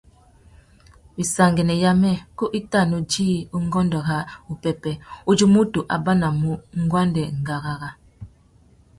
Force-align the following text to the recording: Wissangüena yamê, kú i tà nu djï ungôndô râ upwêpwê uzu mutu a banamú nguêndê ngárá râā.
Wissangüena 1.17 1.75
yamê, 1.83 2.13
kú 2.37 2.45
i 2.59 2.61
tà 2.71 2.79
nu 2.89 2.97
djï 3.09 3.29
ungôndô 3.57 3.99
râ 4.09 4.17
upwêpwê 4.51 4.91
uzu 5.29 5.45
mutu 5.53 5.79
a 5.93 5.95
banamú 6.05 6.51
nguêndê 6.85 7.23
ngárá 7.41 7.73
râā. 7.81 7.89